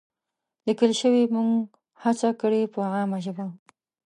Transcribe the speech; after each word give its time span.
لیکل 0.67 0.91
شوې، 1.01 1.23
موږ 1.33 1.49
هڅه 2.03 2.29
کړې 2.41 2.61
په 2.73 2.79
عامه 2.93 3.17
ژبه 3.25 3.45